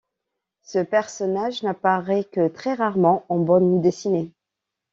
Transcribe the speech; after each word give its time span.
Ce 0.63 0.79
personnage 0.79 1.61
n'apparaît 1.61 2.23
que 2.23 2.47
très 2.47 2.73
rarement 2.73 3.23
en 3.29 3.37
bande 3.37 3.83
dessinées. 3.83 4.31